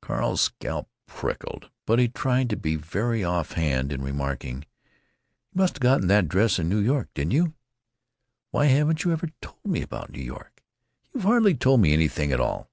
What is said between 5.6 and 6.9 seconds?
have gotten that dress in New